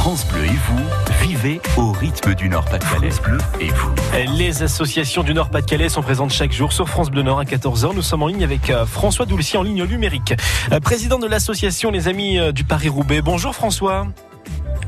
France 0.00 0.26
Bleu 0.28 0.46
et 0.46 0.48
vous, 0.48 0.80
vivez 1.20 1.60
au 1.76 1.92
rythme 1.92 2.34
du 2.34 2.48
Nord-Pas-de-Calais. 2.48 3.10
Bleu 3.22 3.36
et 3.60 3.68
vous. 3.68 3.90
Les 4.34 4.62
associations 4.62 5.22
du 5.22 5.34
Nord-Pas-de-Calais 5.34 5.90
sont 5.90 6.00
présentes 6.00 6.32
chaque 6.32 6.52
jour 6.52 6.72
sur 6.72 6.88
France 6.88 7.10
Bleu 7.10 7.20
Nord 7.20 7.38
à 7.38 7.44
14h. 7.44 7.94
Nous 7.94 8.00
sommes 8.00 8.22
en 8.22 8.28
ligne 8.28 8.42
avec 8.42 8.70
euh, 8.70 8.86
François 8.86 9.26
Doulcy 9.26 9.58
en 9.58 9.62
ligne 9.62 9.84
numérique, 9.84 10.32
euh, 10.72 10.80
président 10.80 11.18
de 11.18 11.26
l'association 11.26 11.90
Les 11.90 12.08
Amis 12.08 12.38
euh, 12.38 12.50
du 12.50 12.64
Paris-Roubaix. 12.64 13.20
Bonjour 13.20 13.54
François. 13.54 14.06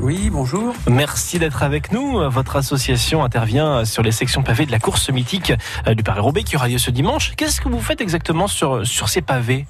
Oui, 0.01 0.31
bonjour. 0.31 0.75
Merci 0.89 1.39
d'être 1.39 1.63
avec 1.63 1.93
nous. 1.93 2.27
Votre 2.31 2.57
association 2.57 3.23
intervient 3.23 3.85
sur 3.85 4.03
les 4.03 4.13
sections 4.13 4.43
pavées 4.43 4.65
de 4.65 4.73
la 4.73 4.79
course 4.79 5.11
mythique 5.11 5.53
du 5.95 6.03
Paris-Roubaix 6.03 6.43
qui 6.43 6.57
aura 6.57 6.69
lieu 6.69 6.79
ce 6.79 6.91
dimanche. 6.91 7.35
Qu'est-ce 7.37 7.61
que 7.61 7.69
vous 7.69 7.83
faites 7.83 8.01
exactement 8.01 8.47
sur, 8.47 8.87
sur 8.87 9.11
ces 9.11 9.21
pavés? 9.21 9.67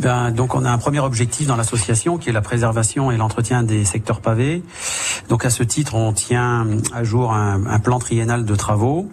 Ben, 0.00 0.30
donc 0.30 0.54
on 0.54 0.64
a 0.64 0.70
un 0.70 0.78
premier 0.78 1.00
objectif 1.00 1.46
dans 1.46 1.56
l'association 1.56 2.16
qui 2.16 2.30
est 2.30 2.32
la 2.32 2.40
préservation 2.40 3.10
et 3.10 3.18
l'entretien 3.18 3.62
des 3.62 3.84
secteurs 3.84 4.20
pavés. 4.20 4.62
Donc 5.28 5.44
à 5.44 5.50
ce 5.50 5.62
titre, 5.62 5.94
on 5.94 6.12
tient 6.14 6.66
à 6.94 7.04
jour 7.04 7.34
un, 7.34 7.66
un, 7.66 7.78
plan 7.80 7.98
triennal 7.98 8.46
de 8.46 8.54
travaux 8.54 9.08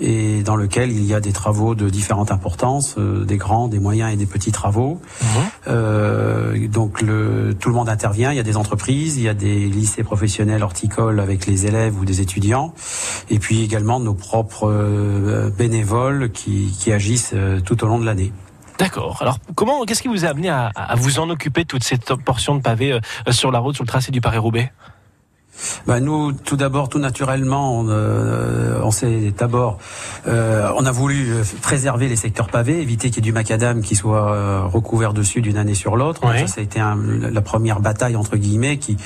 et 0.00 0.42
dans 0.42 0.56
lequel 0.56 0.90
il 0.90 1.04
y 1.04 1.14
a 1.14 1.20
des 1.20 1.32
travaux 1.32 1.76
de 1.76 1.88
différentes 1.88 2.32
importances, 2.32 2.96
euh, 2.98 3.24
des 3.24 3.36
grands, 3.36 3.68
des 3.68 3.78
moyens 3.78 4.12
et 4.12 4.16
des 4.16 4.26
petits 4.26 4.50
travaux. 4.50 5.00
Mmh. 5.22 5.26
Euh, 5.68 6.68
donc 6.68 7.00
le, 7.00 7.54
tout 7.58 7.68
le 7.68 7.74
monde 7.76 7.88
intervient. 7.88 8.32
Il 8.32 8.36
y 8.36 8.40
a 8.40 8.44
des 8.44 8.56
entreprises, 8.56 9.16
il 9.16 9.22
y 9.22 9.28
a 9.28 9.34
des 9.34 9.66
lycées 9.66 10.02
professionnels 10.02 10.64
horticoles 10.64 11.20
avec 11.20 11.46
les 11.46 11.66
élèves 11.66 11.96
ou 11.96 12.04
des 12.04 12.20
étudiants, 12.20 12.74
et 13.30 13.38
puis 13.38 13.62
également 13.62 14.00
nos 14.00 14.14
propres 14.14 14.68
euh, 14.68 15.50
bénévoles 15.50 16.32
qui, 16.32 16.76
qui 16.76 16.92
agissent 16.92 17.34
tout 17.64 17.84
au 17.84 17.86
long 17.86 18.00
de 18.00 18.04
l'année. 18.04 18.32
D'accord. 18.78 19.18
Alors, 19.20 19.38
comment, 19.54 19.84
qu'est-ce 19.84 20.02
qui 20.02 20.08
vous 20.08 20.24
a 20.24 20.28
amené 20.28 20.48
à, 20.48 20.72
vous 20.96 21.18
en 21.18 21.30
occuper 21.30 21.64
toute 21.64 21.84
cette 21.84 22.14
portion 22.14 22.54
de 22.56 22.60
pavé 22.60 22.92
euh, 22.92 23.32
sur 23.32 23.50
la 23.52 23.58
route, 23.58 23.74
sur 23.74 23.84
le 23.84 23.88
tracé 23.88 24.10
du 24.10 24.20
Paris-Roubaix? 24.20 24.72
Bah 25.86 26.00
nous, 26.00 26.32
tout 26.32 26.56
d'abord, 26.56 26.88
tout 26.88 26.98
naturellement, 26.98 27.78
on, 27.78 27.88
euh, 27.88 28.80
on 28.82 28.90
s'est 28.90 29.32
d'abord, 29.36 29.78
euh, 30.26 30.70
on 30.76 30.86
a 30.86 30.92
voulu 30.92 31.34
préserver 31.62 32.08
les 32.08 32.16
secteurs 32.16 32.48
pavés, 32.48 32.80
éviter 32.80 33.08
qu'il 33.08 33.16
y 33.16 33.18
ait 33.20 33.30
du 33.30 33.32
macadam 33.32 33.82
qui 33.82 33.94
soit 33.96 34.32
euh, 34.32 34.62
recouvert 34.64 35.12
dessus 35.12 35.40
d'une 35.40 35.56
année 35.56 35.74
sur 35.74 35.96
l'autre. 35.96 36.20
Ça, 36.22 36.46
ça 36.46 36.60
a 36.60 36.64
été 36.64 36.80
un, 36.80 36.96
la 36.96 37.40
première 37.40 37.80
bataille 37.80 38.16
entre 38.16 38.36
guillemets. 38.36 38.78
Qui, 38.78 38.96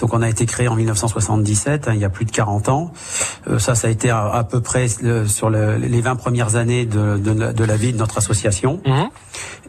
donc, 0.00 0.14
on 0.14 0.22
a 0.22 0.28
été 0.28 0.46
créé 0.46 0.68
en 0.68 0.76
1977, 0.76 1.88
hein, 1.88 1.92
il 1.94 2.00
y 2.00 2.04
a 2.04 2.10
plus 2.10 2.24
de 2.24 2.30
40 2.30 2.68
ans. 2.68 2.92
Euh, 3.48 3.58
ça, 3.58 3.74
ça 3.74 3.88
a 3.88 3.90
été 3.90 4.10
à, 4.10 4.26
à 4.26 4.44
peu 4.44 4.60
près 4.60 4.86
le, 5.02 5.26
sur 5.26 5.50
le, 5.50 5.76
les 5.76 6.00
20 6.00 6.16
premières 6.16 6.56
années 6.56 6.86
de, 6.86 7.16
de, 7.16 7.52
de, 7.52 7.64
la 7.64 7.76
vie 7.76 7.92
de 7.92 7.98
notre 7.98 8.18
association. 8.18 8.80
Mmh. 8.84 9.02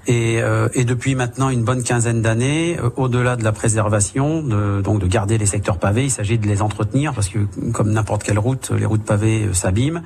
Et, 0.07 0.41
euh, 0.41 0.69
et, 0.73 0.85
depuis 0.85 1.15
maintenant 1.15 1.49
une 1.49 1.63
bonne 1.63 1.83
quinzaine 1.83 2.21
d'années, 2.21 2.77
euh, 2.79 2.89
au-delà 2.95 3.35
de 3.35 3.43
la 3.43 3.51
préservation, 3.51 4.41
de, 4.41 4.81
donc 4.81 4.99
de 4.99 5.05
garder 5.05 5.37
les 5.37 5.45
secteurs 5.45 5.79
pavés, 5.79 6.05
il 6.05 6.11
s'agit 6.11 6.37
de 6.37 6.47
les 6.47 6.61
entretenir 6.61 7.13
parce 7.13 7.27
que 7.27 7.39
comme 7.73 7.91
n'importe 7.91 8.23
quelle 8.23 8.39
route, 8.39 8.71
les 8.71 8.85
routes 8.85 9.03
pavées 9.03 9.47
euh, 9.47 9.53
s'abîment 9.53 10.01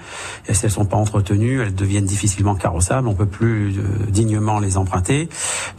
et 0.47 0.55
si 0.55 0.65
elles 0.65 0.71
sont 0.71 0.85
pas 0.85 0.97
entretenues, 0.97 1.61
elles 1.61 1.75
deviennent 1.75 2.05
difficilement 2.05 2.55
carrossables. 2.55 3.07
On 3.07 3.13
peut 3.13 3.27
plus 3.27 3.77
euh, 3.77 3.83
dignement 4.09 4.57
les 4.59 4.75
emprunter. 4.77 5.29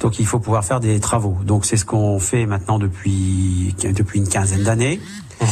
Donc 0.01 0.21
il 0.21 0.27
faut 0.27 0.39
pouvoir 0.39 0.65
faire 0.65 0.79
des 0.79 1.01
travaux. 1.01 1.37
Donc 1.45 1.65
c'est 1.65 1.77
ce 1.77 1.85
qu'on 1.85 2.21
fait 2.21 2.47
maintenant 2.47 2.79
depuis 2.79 3.75
depuis 3.83 4.21
une 4.21 4.29
quinzaine 4.29 4.63
d'années. 4.63 5.01
Mmh. 5.41 5.47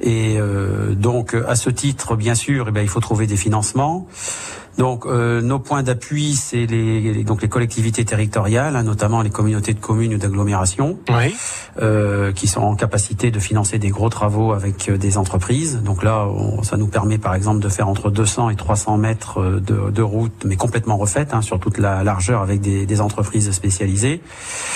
Et 0.00 0.36
euh, 0.38 0.94
donc 0.94 1.34
à 1.34 1.56
ce 1.56 1.70
titre, 1.70 2.16
bien 2.16 2.34
sûr, 2.34 2.66
eh 2.68 2.72
bien, 2.72 2.82
il 2.82 2.88
faut 2.88 3.00
trouver 3.00 3.26
des 3.26 3.36
financements. 3.36 4.06
Donc 4.78 5.06
euh, 5.06 5.40
nos 5.42 5.58
points 5.58 5.82
d'appui, 5.82 6.34
c'est 6.36 6.64
les, 6.66 7.24
donc 7.24 7.42
les 7.42 7.48
collectivités 7.48 8.04
territoriales, 8.04 8.76
hein, 8.76 8.84
notamment 8.84 9.22
les 9.22 9.30
communautés 9.30 9.74
de 9.74 9.80
communes 9.80 10.14
ou 10.14 10.18
d'agglomération, 10.18 10.96
oui. 11.10 11.34
euh, 11.82 12.32
qui 12.32 12.46
sont 12.46 12.60
en 12.60 12.76
capacité 12.76 13.32
de 13.32 13.40
financer 13.40 13.80
des 13.80 13.90
gros 13.90 14.08
travaux 14.08 14.52
avec 14.52 14.88
euh, 14.88 14.96
des 14.96 15.18
entreprises. 15.18 15.82
Donc 15.84 16.04
là, 16.04 16.26
on, 16.28 16.62
ça 16.62 16.76
nous 16.76 16.86
permet 16.86 17.18
par 17.18 17.34
exemple 17.34 17.60
de 17.60 17.68
faire 17.68 17.88
entre 17.88 18.10
200 18.10 18.50
et 18.50 18.56
300 18.56 18.98
mètres 18.98 19.40
euh, 19.40 19.60
de, 19.60 19.90
de 19.90 20.02
route, 20.02 20.44
mais 20.44 20.54
complètement 20.54 20.96
refaite 20.96 21.34
hein, 21.34 21.42
sur 21.42 21.58
toute 21.58 21.78
la 21.78 22.04
largeur 22.04 22.40
avec 22.40 22.60
des, 22.60 22.86
des, 22.86 23.00
entreprises 23.00 23.50
spécialisées. 23.50 24.20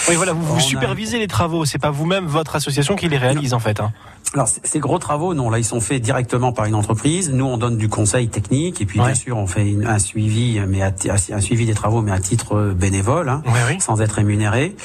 Oui, 0.08 0.16
voilà, 0.16 0.32
vous, 0.32 0.42
vous 0.42 0.60
supervisez 0.60 1.16
a... 1.18 1.20
les 1.20 1.28
travaux. 1.28 1.64
C'est 1.64 1.78
pas 1.78 1.90
vous-même 1.90 2.26
votre 2.26 2.56
association 2.56 2.96
qui 2.96 3.08
les 3.08 3.18
réalise 3.18 3.54
en 3.54 3.60
fait. 3.60 3.78
Hein. 3.78 3.92
Alors 4.34 4.48
ces 4.48 4.78
gros 4.78 4.98
travaux, 4.98 5.34
non, 5.34 5.50
là 5.50 5.58
ils 5.58 5.64
sont 5.64 5.80
faits 5.80 6.00
directement 6.00 6.52
par 6.52 6.64
une 6.64 6.74
entreprise. 6.74 7.30
Nous, 7.30 7.44
on 7.44 7.58
donne 7.58 7.76
du 7.76 7.88
conseil 7.88 8.28
technique 8.28 8.80
et 8.80 8.86
puis 8.86 8.98
ouais. 8.98 9.06
bien 9.06 9.14
sûr 9.14 9.36
on 9.36 9.46
fait 9.46 9.68
une, 9.68 9.86
un 9.92 9.98
suivi, 9.98 10.60
mais 10.66 10.82
à, 10.82 10.92
un 11.10 11.40
suivi 11.40 11.66
des 11.66 11.74
travaux, 11.74 12.02
mais 12.02 12.12
à 12.12 12.18
titre 12.18 12.74
bénévole, 12.76 13.28
hein, 13.28 13.42
oui, 13.46 13.58
oui. 13.68 13.80
sans 13.80 14.00
être 14.00 14.12
rémunéré. 14.12 14.76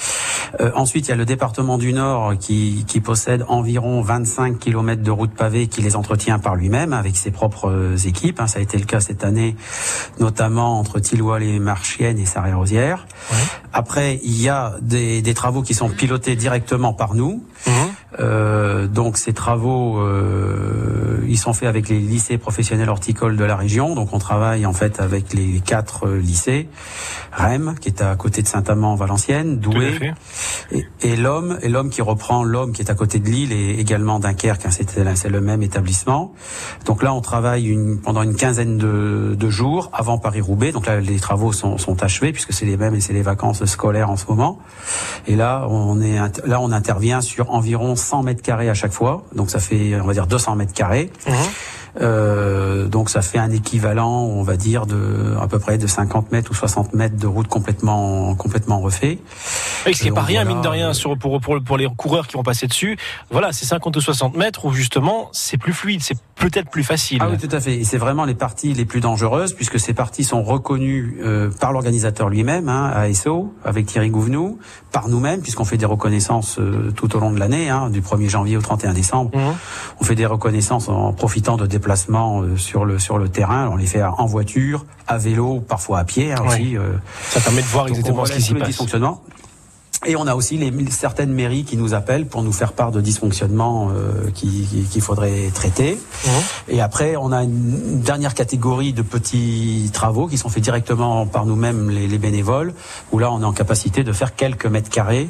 Euh, 0.60 0.72
ensuite, 0.76 1.08
il 1.08 1.10
y 1.10 1.14
a 1.14 1.18
le 1.18 1.26
département 1.26 1.78
du 1.78 1.94
Nord 1.94 2.38
qui, 2.40 2.86
qui 2.88 3.02
possède 3.02 3.46
environ 3.48 4.02
25 4.02 4.60
km 4.60 5.02
de 5.02 5.12
routes 5.12 5.34
pavées, 5.34 5.68
qui 5.68 5.82
les 5.82 5.96
entretient 5.96 6.40
par 6.40 6.56
lui-même 6.56 6.94
avec 6.94 7.18
ses 7.18 7.32
propres 7.32 7.96
équipes. 8.06 8.40
Hein. 8.40 8.48
Ça 8.48 8.60
a 8.60 8.62
été 8.62 8.78
le 8.78 8.86
cas 8.86 9.00
cette 9.00 9.24
année, 9.24 9.56
notamment 10.20 10.80
entre 10.80 11.00
Tilloy 11.00 11.40
les 11.40 11.60
Marchiennes 11.60 12.20
et 12.20 12.26
Sarré-Rosière. 12.26 13.08
Oui. 13.32 13.38
Après, 13.74 14.20
il 14.24 14.42
y 14.42 14.50
a 14.50 14.76
des, 14.82 15.22
des, 15.22 15.34
travaux 15.34 15.62
qui 15.62 15.74
sont 15.74 15.90
pilotés 15.90 16.36
directement 16.36 16.94
par 16.94 17.14
nous. 17.14 17.44
Mmh. 17.66 17.72
Euh, 18.20 18.88
donc 18.88 19.18
ces 19.18 19.34
travaux, 19.34 20.00
euh, 20.00 21.24
ils 21.28 21.38
sont 21.38 21.54
faits 21.54 21.70
avec 21.70 21.90
les 21.90 22.00
lycées 22.00 22.38
professionnels 22.38 22.90
horticoles 22.90 23.38
de 23.38 23.44
la 23.44 23.56
région. 23.56 23.96
Donc 23.96 24.14
on 24.14 24.20
travaille 24.20 24.66
en 24.66 24.74
fait 24.74 25.00
avec 25.00 25.34
les 25.34 25.60
quatre 25.60 26.08
lycées. 26.10 26.70
Rennes, 27.32 27.76
qui 27.80 27.90
est 27.90 28.02
à 28.02 28.16
côté 28.16 28.42
de 28.42 28.48
Saint-Amand, 28.48 28.96
Valenciennes, 28.96 29.60
Douai, 29.60 30.00
et, 30.72 30.88
et 31.02 31.16
l'homme, 31.16 31.60
et 31.62 31.70
l'homme 31.70 31.92
qui 31.92 32.02
reprend 32.02 32.44
l'homme 32.44 32.72
qui 32.72 32.82
est 32.82 32.90
à 32.90 32.96
côté 32.96 33.20
de 33.20 33.30
Lille 33.30 33.52
et 33.52 33.80
également 33.80 34.20
Dunkerque. 34.20 34.66
Hein, 34.66 34.72
c'est 34.72 35.30
le 35.30 35.42
même 35.42 35.62
établissement. 35.62 36.34
Donc 36.86 37.04
là, 37.04 37.14
on 37.14 37.22
travaille 37.22 37.68
une, 37.68 38.00
pendant 38.00 38.24
une 38.24 38.36
quinzaine 38.36 38.78
de, 38.78 39.36
de 39.38 39.50
jours 39.50 39.92
avant 39.94 40.18
Paris-Roubaix. 40.18 40.72
Donc 40.72 40.88
là, 40.88 41.00
les 41.00 41.20
travaux 41.20 41.52
sont, 41.52 41.78
sont 41.78 42.02
achevés 42.02 42.32
puisque 42.32 42.54
c'est 42.54 42.66
les 42.66 42.78
mêmes 42.78 42.96
et 42.96 43.02
c'est 43.02 43.14
les 43.14 43.22
vacances 43.22 43.64
scolaires 43.66 44.10
en 44.10 44.18
ce 44.18 44.26
moment. 44.28 44.58
Et 45.28 45.36
là, 45.36 45.68
on 45.70 46.02
est 46.02 46.18
là, 46.46 46.60
on 46.60 46.72
intervient 46.72 47.22
sur 47.22 47.52
environ 47.52 47.96
100 48.08 48.24
mètres 48.24 48.42
carrés 48.42 48.70
à 48.70 48.74
chaque 48.74 48.94
fois. 48.94 49.24
Donc 49.36 49.50
ça 49.50 49.60
fait, 49.60 50.00
on 50.02 50.06
va 50.06 50.14
dire, 50.14 50.28
200 50.28 50.56
mètres 50.56 50.74
carrés. 50.74 51.12
Mmh. 51.28 51.32
Euh, 52.02 52.88
donc 52.88 53.10
ça 53.10 53.22
fait 53.22 53.38
un 53.38 53.52
équivalent, 53.52 54.24
on 54.24 54.44
va 54.44 54.58
dire, 54.58 54.86
de 54.86 55.36
à 55.42 55.48
peu 55.48 55.60
près 55.60 55.78
de 55.78 55.88
50 55.88 56.32
mètres 56.32 56.52
ou 56.52 56.54
60 56.54 56.94
mètres 56.94 57.18
de 57.18 57.28
route 57.28 57.48
complètement 57.48 58.36
complètement 58.36 58.80
refait. 58.80 59.20
Oui, 59.86 59.94
ce 59.94 60.02
qui 60.02 60.06
n'est 60.06 60.14
pas 60.14 60.22
rien, 60.22 60.44
voilà. 60.44 60.56
mine 60.56 60.64
de 60.64 60.68
rien, 60.68 60.94
sur, 60.94 61.18
pour, 61.18 61.40
pour, 61.40 61.62
pour 61.62 61.78
les 61.78 61.88
coureurs 61.96 62.28
qui 62.28 62.36
vont 62.36 62.44
passer 62.44 62.68
dessus. 62.68 62.98
Voilà, 63.32 63.52
c'est 63.52 63.66
50 63.66 63.96
ou 63.96 64.02
60 64.02 64.36
mètres 64.36 64.66
où 64.66 64.72
justement 64.72 65.30
c'est 65.32 65.58
plus 65.58 65.74
fluide, 65.74 66.02
c'est 66.02 66.18
peut-être 66.36 66.70
plus 66.70 66.84
facile. 66.84 67.20
Ah 67.22 67.30
oui, 67.30 67.38
tout 67.38 67.54
à 67.56 67.60
fait. 67.60 67.76
Et 67.76 67.84
c'est 67.84 67.98
vraiment 67.98 68.26
les 68.26 68.36
parties 68.36 68.74
les 68.74 68.86
plus 68.86 69.00
dangereuses 69.00 69.54
puisque 69.54 69.80
ces 69.80 69.94
parties 69.94 70.24
sont 70.24 70.44
reconnues 70.44 71.18
euh, 71.22 71.50
par 71.60 71.72
l'organisateur 71.72 72.30
lui-même, 72.30 72.70
hein, 72.70 72.92
ASO, 72.96 73.54
avec 73.64 73.86
Thierry 73.86 74.10
Gouvenou, 74.10 74.60
par 74.92 75.10
nous-mêmes 75.10 75.42
puisqu'on 75.42 75.66
fait 75.66 75.78
des 75.78 75.86
reconnaissances 75.86 76.60
euh, 76.60 76.92
tout 76.96 77.16
au 77.16 77.20
long 77.20 77.32
de 77.32 77.40
l'année, 77.40 77.70
hein, 77.70 77.90
du 77.90 78.02
1er 78.02 78.30
janvier 78.30 78.58
au 78.58 78.62
31 78.62 78.94
décembre. 78.94 79.32
Mmh. 79.36 79.56
On 80.00 80.04
fait 80.04 80.16
des 80.16 80.26
reconnaissances 80.26 80.90
en 80.90 81.14
profitant 81.14 81.58
de 81.58 81.66
déplacements 81.78 82.42
euh, 82.42 82.58
sur 82.58 82.86
le 82.86 83.00
sur 83.00 83.18
le 83.18 83.30
terrain. 83.30 83.70
On 83.72 83.76
les 83.78 83.86
fait 83.86 84.04
en 84.04 84.26
voiture, 84.26 84.86
à 85.08 85.18
vélo, 85.18 85.60
parfois 85.60 86.00
à 86.00 86.04
pied 86.04 86.34
oui. 86.42 86.48
aussi. 86.48 86.78
euh. 86.78 86.94
Ça 87.30 87.40
permet 87.40 87.62
de 87.62 87.68
voir 87.68 87.88
exactement 87.88 88.26
ce 88.26 88.34
qui 88.34 88.42
s'y 88.42 88.54
passe. 88.54 88.78
Et 90.06 90.16
on 90.16 90.28
a 90.28 90.36
aussi 90.36 90.58
les, 90.58 90.72
certaines 90.92 91.34
mairies 91.34 91.64
qui 91.64 91.76
nous 91.76 91.96
appellent 91.96 92.28
pour 92.28 92.44
nous 92.44 92.52
faire 92.52 92.74
part 92.74 92.92
de 92.92 93.02
dysfonctionnements 93.02 93.90
euh, 93.90 94.30
qu'il 94.32 94.88
qui 94.88 95.02
faudrait 95.02 95.50
traiter. 95.54 95.96
Mmh. 95.96 96.30
Et 96.70 96.82
après, 96.82 97.16
on 97.16 97.32
a 97.32 97.44
une 97.44 98.02
dernière 98.02 98.36
catégorie 98.36 98.94
de 98.94 99.02
petits 99.02 99.90
travaux 99.92 100.28
qui 100.28 100.38
sont 100.38 100.50
faits 100.50 100.64
directement 100.64 101.26
par 101.26 101.46
nous-mêmes, 101.46 101.90
les, 101.90 102.08
les, 102.08 102.18
bénévoles, 102.20 102.74
où 103.12 103.18
là, 103.18 103.32
on 103.32 103.42
est 103.42 103.46
en 103.46 103.54
capacité 103.54 104.04
de 104.04 104.12
faire 104.12 104.36
quelques 104.36 104.68
mètres 104.68 104.90
carrés. 104.90 105.30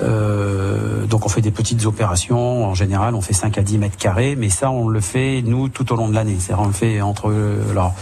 Euh, 0.00 1.04
donc, 1.04 1.26
on 1.26 1.28
fait 1.28 1.42
des 1.42 1.50
petites 1.50 1.84
opérations. 1.84 2.64
En 2.64 2.74
général, 2.74 3.14
on 3.14 3.20
fait 3.20 3.34
5 3.34 3.58
à 3.58 3.62
10 3.62 3.78
mètres 3.78 3.98
carrés, 3.98 4.34
mais 4.34 4.48
ça, 4.48 4.70
on 4.70 4.88
le 4.88 5.00
fait, 5.00 5.42
nous, 5.44 5.68
tout 5.68 5.92
au 5.92 5.96
long 5.96 6.08
de 6.08 6.14
l'année. 6.14 6.36
C'est-à-dire, 6.38 6.64
on 6.64 6.68
le 6.68 6.72
fait 6.72 7.02
entre... 7.02 7.34
Alors, 7.70 7.94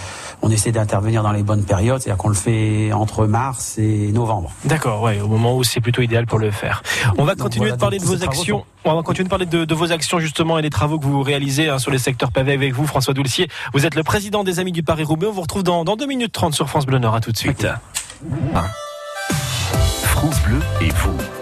on 0.43 0.50
essaie 0.50 0.73
d'intervenir 0.73 1.23
dans 1.23 1.32
les 1.32 1.43
bonnes 1.43 1.64
périodes, 1.64 2.00
c'est-à-dire 2.00 2.19
qu'on 2.19 2.29
le 2.29 2.35
fait 2.35 2.93
entre 2.93 3.26
mars 3.26 3.79
et 3.79 4.12
novembre. 4.12 4.52
D'accord, 4.64 5.02
ouais, 5.02 5.20
au 5.20 5.29
moment 5.29 5.56
où 5.56 5.64
c'est 5.64 5.81
plutôt 5.81 6.02
idéal 6.02 6.26
pour 6.26 6.38
le 6.38 6.50
faire. 6.50 6.82
On 7.17 7.25
va 7.25 7.35
continuer 7.35 7.67
voilà, 7.67 7.76
de 7.76 7.81
parler 7.81 7.99
de 7.99 8.05
vos 8.05 8.23
actions. 8.23 8.64
On 8.85 8.94
va 8.94 9.02
continuer 9.02 9.25
de 9.25 9.31
parler 9.31 9.46
de, 9.46 9.64
de, 9.64 9.75
vos 9.75 9.93
actions 9.93 10.20
justement 10.20 10.58
et 10.58 10.62
des 10.62 10.70
travaux 10.70 10.99
que 10.99 11.05
vous 11.05 11.23
réalisez 11.23 11.69
hein, 11.69 11.79
sur 11.79 11.90
les 11.90 11.99
secteurs 11.99 12.31
pavés 12.31 12.52
avec 12.52 12.73
vous, 12.73 12.87
François 12.87 13.14
Doulcier. 13.14 13.49
Vous 13.75 13.85
êtes 13.85 13.94
le 13.94 14.02
président 14.02 14.44
des 14.44 14.61
Amis 14.61 14.73
du 14.73 14.82
Paris-Roubaix. 14.82 15.26
On 15.26 15.32
vous 15.32 15.43
retrouve 15.43 15.62
dans, 15.62 15.85
dans 15.85 15.96
2 15.96 16.06
minutes 16.06 16.32
30 16.32 16.55
sur 16.55 16.69
France 16.69 16.87
Bleu 16.87 16.99
Nord. 16.99 17.14
À 17.14 17.20
tout 17.20 17.32
de 17.32 17.37
suite. 17.37 17.67
Ah. 18.55 18.64
France 20.02 20.41
Bleu 20.43 20.61
et 20.81 20.91
vous. 20.91 21.38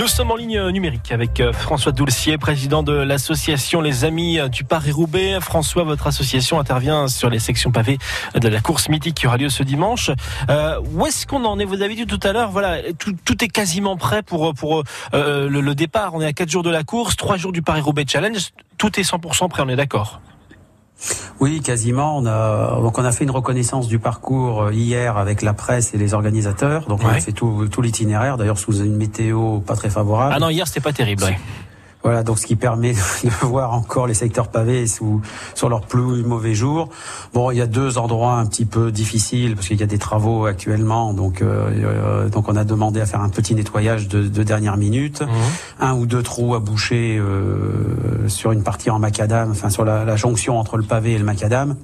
Nous 0.00 0.08
sommes 0.08 0.30
en 0.30 0.36
ligne 0.36 0.58
numérique 0.70 1.12
avec 1.12 1.40
euh, 1.40 1.52
François 1.52 1.92
Doulcier, 1.92 2.38
président 2.38 2.82
de 2.82 2.94
l'association 2.94 3.82
Les 3.82 4.06
Amis 4.06 4.38
du 4.50 4.64
Paris-Roubaix. 4.64 5.40
François, 5.42 5.84
votre 5.84 6.06
association 6.06 6.58
intervient 6.58 7.06
sur 7.06 7.28
les 7.28 7.38
sections 7.38 7.70
pavées 7.70 7.98
de 8.34 8.48
la 8.48 8.62
course 8.62 8.88
mythique 8.88 9.14
qui 9.14 9.26
aura 9.26 9.36
lieu 9.36 9.50
ce 9.50 9.62
dimanche. 9.62 10.10
Euh, 10.48 10.80
où 10.94 11.04
est-ce 11.04 11.26
qu'on 11.26 11.44
en 11.44 11.58
est? 11.58 11.66
Vous 11.66 11.82
avez 11.82 11.94
dit 11.94 12.06
tout 12.06 12.18
à 12.22 12.32
l'heure, 12.32 12.50
voilà, 12.50 12.78
tout, 12.98 13.44
est 13.44 13.48
quasiment 13.48 13.98
prêt 13.98 14.22
pour, 14.22 14.54
pour 14.54 14.84
euh, 15.12 15.50
le, 15.50 15.60
le, 15.60 15.74
départ. 15.74 16.14
On 16.14 16.22
est 16.22 16.26
à 16.26 16.32
4 16.32 16.48
jours 16.48 16.62
de 16.62 16.70
la 16.70 16.82
course, 16.82 17.16
3 17.16 17.36
jours 17.36 17.52
du 17.52 17.60
Paris-Roubaix 17.60 18.06
Challenge. 18.08 18.40
Tout 18.78 18.98
est 18.98 19.02
100% 19.02 19.50
prêt, 19.50 19.62
on 19.66 19.68
est 19.68 19.76
d'accord? 19.76 20.22
Oui, 21.40 21.60
quasiment. 21.60 22.18
On 22.18 22.26
a 22.26 22.80
donc 22.80 22.98
on 22.98 23.04
a 23.04 23.12
fait 23.12 23.24
une 23.24 23.30
reconnaissance 23.30 23.88
du 23.88 23.98
parcours 23.98 24.64
euh, 24.64 24.72
hier 24.72 25.16
avec 25.16 25.42
la 25.42 25.54
presse 25.54 25.94
et 25.94 25.98
les 25.98 26.14
organisateurs. 26.14 26.86
Donc 26.86 27.02
on 27.02 27.08
a 27.08 27.20
fait 27.20 27.32
tout, 27.32 27.68
tout 27.70 27.82
l'itinéraire, 27.82 28.36
d'ailleurs 28.36 28.58
sous 28.58 28.82
une 28.82 28.96
météo 28.96 29.60
pas 29.60 29.76
très 29.76 29.90
favorable. 29.90 30.34
Ah 30.36 30.38
non, 30.38 30.50
hier 30.50 30.66
c'était 30.66 30.80
pas 30.80 30.92
terrible. 30.92 31.24
Voilà, 32.02 32.22
donc 32.22 32.38
ce 32.38 32.46
qui 32.46 32.56
permet 32.56 32.92
de 33.24 33.46
voir 33.46 33.74
encore 33.74 34.06
les 34.06 34.14
secteurs 34.14 34.48
pavés 34.48 34.86
sous, 34.86 35.20
sur 35.54 35.68
leurs 35.68 35.82
plus 35.82 36.22
mauvais 36.22 36.54
jours. 36.54 36.88
Bon, 37.34 37.50
il 37.50 37.58
y 37.58 37.60
a 37.60 37.66
deux 37.66 37.98
endroits 37.98 38.34
un 38.34 38.46
petit 38.46 38.64
peu 38.64 38.90
difficiles 38.90 39.54
parce 39.54 39.68
qu'il 39.68 39.78
y 39.78 39.82
a 39.82 39.86
des 39.86 39.98
travaux 39.98 40.46
actuellement, 40.46 41.12
donc 41.12 41.42
euh, 41.42 41.70
euh, 41.84 42.28
donc 42.28 42.48
on 42.48 42.56
a 42.56 42.64
demandé 42.64 43.00
à 43.00 43.06
faire 43.06 43.20
un 43.20 43.28
petit 43.28 43.54
nettoyage 43.54 44.08
de, 44.08 44.26
de 44.26 44.42
dernière 44.42 44.76
minute, 44.76 45.20
mhm. 45.20 45.28
un 45.80 45.94
ou 45.94 46.06
deux 46.06 46.22
trous 46.22 46.54
à 46.54 46.58
boucher 46.58 47.18
euh, 47.18 48.28
sur 48.28 48.52
une 48.52 48.62
partie 48.62 48.90
en 48.90 48.98
macadam, 48.98 49.50
enfin 49.50 49.68
sur 49.68 49.84
la, 49.84 50.04
la 50.04 50.16
jonction 50.16 50.58
entre 50.58 50.78
le 50.78 50.84
pavé 50.84 51.12
et 51.12 51.18
le 51.18 51.24
macadam. 51.24 51.76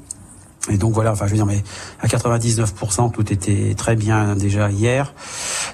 Et 0.69 0.79
donc 0.79 0.93
voilà, 0.93 1.13
enfin 1.13 1.27
je 1.27 1.33
veux 1.33 1.37
dire, 1.37 1.47
mais 1.47 1.63
à 2.01 2.07
99%, 2.07 3.13
tout 3.13 3.33
était 3.33 3.75
très 3.77 3.97
bien 3.97 4.35
déjà 4.37 4.71
hier. 4.71 5.15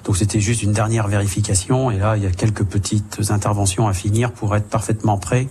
Donc 0.05 0.17
c'était 0.17 0.41
juste 0.41 0.63
une 0.63 0.73
dernière 0.73 1.09
vérification. 1.09 1.91
Et 1.91 1.99
là, 1.99 2.17
il 2.17 2.23
y 2.23 2.27
a 2.27 2.31
quelques 2.31 2.65
petites 2.65 3.21
interventions 3.31 3.89
à 3.89 3.93
finir 3.93 4.33
pour 4.33 4.55
être 4.57 4.69
parfaitement 4.69 5.19
prêt 5.19 5.49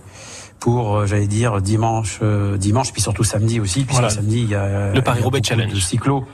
pour, 0.61 0.95
euh, 0.95 1.05
j'allais 1.07 1.27
dire, 1.27 1.59
dimanche, 1.59 2.19
euh, 2.21 2.55
dimanche, 2.55 2.93
puis 2.93 3.01
surtout 3.01 3.25
samedi 3.25 3.59
aussi, 3.59 3.83
puisque 3.83 4.09
samedi 4.09 4.43
il 4.43 4.49
y 4.49 4.55
a 4.55 4.93
le 4.93 5.01
Paris 5.01 5.21
Roubaix 5.21 5.41
Challenge, 5.43 5.73
le 5.73 5.79
cyclo 5.79 6.25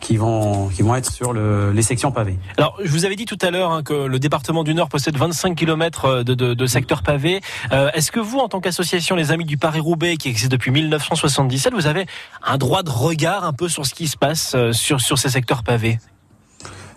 qui 0.00 0.16
vont 0.16 0.68
qui 0.68 0.82
vont 0.82 0.94
être 0.94 1.10
sur 1.10 1.32
le, 1.32 1.72
les 1.72 1.82
sections 1.82 2.12
pavées. 2.12 2.38
Alors, 2.56 2.76
je 2.82 2.90
vous 2.90 3.04
avais 3.04 3.16
dit 3.16 3.24
tout 3.24 3.38
à 3.40 3.50
l'heure 3.50 3.70
hein, 3.70 3.82
que 3.82 3.92
le 3.92 4.18
département 4.18 4.64
du 4.64 4.74
Nord 4.74 4.88
possède 4.88 5.16
25 5.16 5.54
km 5.56 6.04
euh, 6.04 6.22
de, 6.24 6.34
de, 6.34 6.54
de 6.54 6.66
secteurs 6.66 7.02
pavés. 7.02 7.40
Euh, 7.72 7.90
Est-ce 7.94 8.12
que 8.12 8.20
vous, 8.20 8.38
en 8.38 8.48
tant 8.48 8.60
qu'association 8.60 9.16
Les 9.16 9.30
Amis 9.30 9.44
du 9.44 9.56
Paris-Roubaix, 9.56 10.16
qui 10.16 10.28
existe 10.28 10.52
depuis 10.52 10.70
1977, 10.70 11.72
vous 11.74 11.86
avez 11.86 12.06
un 12.42 12.58
droit 12.58 12.82
de 12.82 12.90
regard 12.90 13.44
un 13.44 13.52
peu 13.52 13.68
sur 13.68 13.86
ce 13.86 13.94
qui 13.94 14.08
se 14.08 14.16
passe 14.16 14.56
sur 14.72 15.00
sur 15.00 15.18
ces 15.18 15.30
secteurs 15.30 15.62
pavés? 15.62 15.98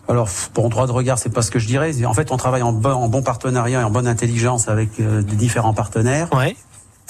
Alors, 0.09 0.29
bon, 0.53 0.67
droit 0.67 0.85
de 0.85 0.91
regard, 0.91 1.17
c'est 1.17 1.29
pas 1.29 1.41
ce 1.41 1.51
que 1.51 1.59
je 1.59 1.67
dirais. 1.67 2.05
En 2.05 2.13
fait, 2.13 2.31
on 2.31 2.37
travaille 2.37 2.61
en 2.61 2.73
bon, 2.73 2.91
en 2.91 3.07
bon 3.07 3.21
partenariat 3.21 3.81
et 3.81 3.83
en 3.83 3.89
bonne 3.89 4.07
intelligence 4.07 4.67
avec 4.67 4.99
euh, 4.99 5.21
différents 5.21 5.73
partenaires. 5.73 6.27
Ouais. 6.33 6.55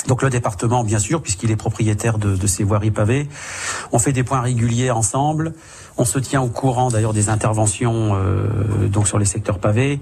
Donc 0.08 0.22
le 0.22 0.30
département, 0.30 0.84
bien 0.84 1.00
sûr, 1.00 1.22
puisqu'il 1.22 1.52
est 1.52 1.56
propriétaire 1.56 2.18
de, 2.18 2.36
de, 2.36 2.48
ces 2.48 2.64
voiries 2.64 2.92
pavées. 2.92 3.28
On 3.92 4.00
fait 4.00 4.12
des 4.12 4.24
points 4.24 4.42
réguliers 4.42 4.92
ensemble. 4.92 5.54
On 5.96 6.06
se 6.06 6.18
tient 6.18 6.42
au 6.42 6.48
courant 6.48 6.90
d'ailleurs 6.90 7.14
des 7.14 7.30
interventions 7.30 8.16
euh, 8.16 8.88
donc 8.88 9.08
sur 9.08 9.20
les 9.20 9.26
secteurs 9.26 9.60
pavés. 9.60 10.00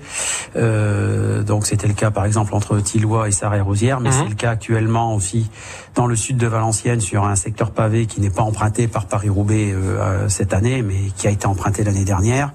Euh, 0.55 1.43
donc 1.43 1.65
c'était 1.65 1.87
le 1.87 1.93
cas 1.93 2.11
par 2.11 2.25
exemple 2.25 2.55
entre 2.55 2.79
Tillois 2.79 3.27
et 3.27 3.31
Sarre-et-Rosière, 3.31 3.99
mais 3.99 4.09
mhm. 4.09 4.15
c'est 4.17 4.29
le 4.29 4.35
cas 4.35 4.51
actuellement 4.51 5.13
aussi 5.13 5.49
dans 5.95 6.07
le 6.07 6.15
sud 6.15 6.37
de 6.37 6.47
Valenciennes 6.47 7.01
sur 7.01 7.25
un 7.25 7.35
secteur 7.35 7.71
pavé 7.71 8.05
qui 8.05 8.21
n'est 8.21 8.29
pas 8.29 8.43
emprunté 8.43 8.87
par 8.87 9.05
Paris-Roubaix 9.05 9.73
euh, 9.73 10.29
cette 10.29 10.53
année, 10.53 10.81
mais 10.81 11.11
qui 11.17 11.27
a 11.27 11.31
été 11.31 11.45
emprunté 11.45 11.83
l'année 11.83 12.05
dernière. 12.05 12.53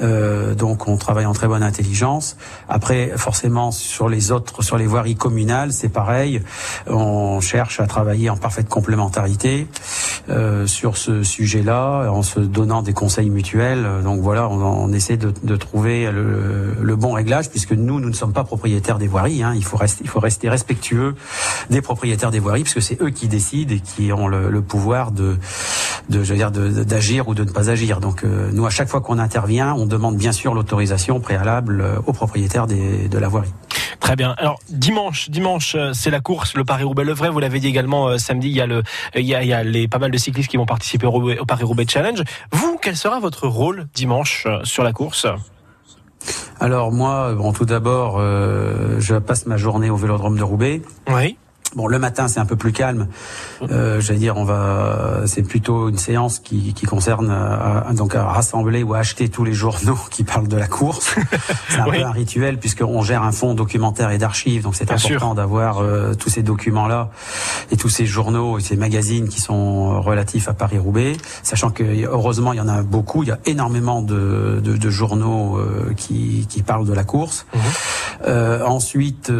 Euh, 0.00 0.54
donc 0.54 0.88
on 0.88 0.96
travaille 0.96 1.26
en 1.26 1.32
très 1.32 1.46
bonne 1.46 1.62
intelligence. 1.62 2.36
Après, 2.68 3.12
forcément 3.16 3.70
sur 3.70 4.08
les 4.08 4.32
autres, 4.32 4.62
sur 4.62 4.76
les 4.76 4.86
voiries 4.86 5.14
communales, 5.14 5.72
c'est 5.72 5.88
pareil. 5.88 6.42
On 6.86 7.40
cherche 7.40 7.80
à 7.80 7.86
travailler 7.86 8.30
en 8.30 8.36
parfaite 8.36 8.68
complémentarité 8.68 9.66
euh, 10.28 10.66
sur 10.66 10.96
ce 10.96 11.22
sujet-là, 11.22 12.10
en 12.10 12.22
se 12.22 12.40
donnant 12.40 12.82
des 12.82 12.92
conseils 12.92 13.30
mutuels. 13.30 13.86
Donc 14.04 14.20
voilà, 14.20 14.48
on, 14.48 14.92
essaie 14.92 15.16
de, 15.16 15.56
trouver 15.56 16.10
le, 16.10 16.96
bon 16.96 17.12
réglage 17.12 17.50
puisque 17.50 17.72
nous, 17.72 18.00
nous 18.00 18.08
ne 18.08 18.14
sommes 18.14 18.32
pas 18.32 18.44
propriétaires 18.44 18.98
des 18.98 19.08
voiries. 19.08 19.42
Hein. 19.42 19.54
Il 19.56 19.64
faut 19.64 19.76
rester, 19.76 20.04
il 20.04 20.10
faut 20.10 20.20
rester 20.20 20.48
respectueux 20.48 21.14
des 21.70 21.80
propriétaires 21.80 22.30
des 22.30 22.38
voiries 22.38 22.62
puisque 22.62 22.82
c'est 22.82 23.00
eux 23.00 23.10
qui 23.10 23.28
décident 23.28 23.74
et 23.74 23.80
qui 23.80 24.12
ont 24.12 24.28
le, 24.28 24.62
pouvoir 24.62 25.10
de, 25.10 25.36
de, 26.08 26.22
je 26.22 26.30
veux 26.32 26.38
dire, 26.38 26.50
d'agir 26.50 27.28
ou 27.28 27.34
de 27.34 27.44
ne 27.44 27.50
pas 27.50 27.70
agir. 27.70 28.00
Donc 28.00 28.24
euh, 28.24 28.50
nous, 28.52 28.66
à 28.66 28.70
chaque 28.70 28.88
fois 28.88 29.00
qu'on 29.00 29.18
intervient, 29.18 29.74
on 29.74 29.86
demande 29.86 30.16
bien 30.16 30.32
sûr 30.32 30.54
l'autorisation 30.54 31.20
préalable 31.20 31.80
euh, 31.80 31.96
aux 32.06 32.12
propriétaires 32.12 32.66
de 32.66 33.18
la 33.18 33.28
voirie. 33.28 33.52
Très 34.02 34.16
bien. 34.16 34.34
Alors 34.36 34.58
dimanche, 34.68 35.30
dimanche, 35.30 35.76
euh, 35.76 35.92
c'est 35.94 36.10
la 36.10 36.20
course, 36.20 36.54
le 36.54 36.64
Paris-Roubaix-le-Vrai. 36.64 37.30
Vous 37.30 37.38
l'avez 37.38 37.60
dit 37.60 37.68
également 37.68 38.08
euh, 38.08 38.18
samedi. 38.18 38.48
Il 38.48 38.56
y 38.56 38.60
a 38.60 38.66
le, 38.66 38.82
il 39.14 39.24
y 39.24 39.34
a, 39.34 39.42
il 39.42 39.48
y 39.48 39.52
a 39.52 39.62
les 39.62 39.86
pas 39.86 39.98
mal 39.98 40.10
de 40.10 40.18
cyclistes 40.18 40.50
qui 40.50 40.56
vont 40.56 40.66
participer 40.66 41.06
au, 41.06 41.32
au 41.32 41.44
Paris-Roubaix 41.46 41.86
Challenge. 41.88 42.20
Vous, 42.50 42.78
quel 42.82 42.96
sera 42.96 43.20
votre 43.20 43.46
rôle 43.46 43.86
dimanche 43.94 44.44
euh, 44.46 44.58
sur 44.64 44.82
la 44.82 44.92
course? 44.92 45.28
Alors 46.58 46.90
moi, 46.90 47.32
bon, 47.34 47.52
tout 47.52 47.64
d'abord, 47.64 48.20
je 48.20 49.18
passe 49.18 49.46
ma 49.46 49.56
journée 49.56 49.90
au 49.90 49.96
Vélodrome 49.96 50.36
de 50.38 50.44
Roubaix. 50.44 50.82
Oui. 51.08 51.36
Bon, 51.74 51.86
le 51.86 51.98
matin, 51.98 52.28
c'est 52.28 52.38
un 52.38 52.44
peu 52.44 52.56
plus 52.56 52.72
calme. 52.72 53.06
Euh, 53.70 53.98
J'allais 54.00 54.18
dire, 54.18 54.36
on 54.36 54.44
va, 54.44 55.22
c'est 55.24 55.42
plutôt 55.42 55.88
une 55.88 55.96
séance 55.96 56.38
qui, 56.38 56.74
qui 56.74 56.84
concerne 56.84 57.30
euh, 57.30 57.92
donc 57.94 58.14
à 58.14 58.24
rassembler 58.24 58.82
ou 58.82 58.92
à 58.92 58.98
acheter 58.98 59.30
tous 59.30 59.44
les 59.44 59.54
journaux 59.54 59.98
qui 60.10 60.22
parlent 60.22 60.48
de 60.48 60.56
la 60.56 60.66
course. 60.66 61.14
C'est 61.70 61.78
un 61.78 61.84
peu 61.84 62.02
un 62.04 62.10
rituel 62.10 62.58
puisqu'on 62.58 63.00
gère 63.02 63.22
un 63.22 63.32
fonds 63.32 63.54
documentaire 63.54 64.10
et 64.10 64.18
d'archives, 64.18 64.62
donc 64.64 64.74
c'est 64.74 64.90
important 64.90 65.34
d'avoir 65.34 65.78
euh, 65.78 66.12
tous 66.14 66.28
ces 66.28 66.42
documents-là 66.42 67.10
et 67.70 67.76
tous 67.78 67.88
ces 67.88 68.04
journaux 68.04 68.58
et 68.58 68.60
ces 68.60 68.76
magazines 68.76 69.28
qui 69.28 69.40
sont 69.40 70.00
relatifs 70.02 70.48
à 70.48 70.52
Paris 70.52 70.78
Roubaix. 70.78 71.16
Sachant 71.42 71.70
que 71.70 71.84
heureusement, 72.04 72.52
il 72.52 72.56
y 72.58 72.60
en 72.60 72.68
a 72.68 72.82
beaucoup. 72.82 73.22
Il 73.22 73.30
y 73.30 73.32
a 73.32 73.38
énormément 73.46 74.02
de, 74.02 74.60
de, 74.62 74.76
de 74.76 74.90
journaux 74.90 75.56
euh, 75.56 75.94
qui, 75.96 76.46
qui 76.50 76.62
parlent 76.62 76.86
de 76.86 76.92
la 76.92 77.04
course. 77.04 77.46
Mhm. 77.54 78.62
ensuite, 78.66 79.32